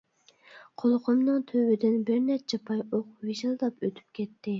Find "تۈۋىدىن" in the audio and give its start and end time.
1.51-1.99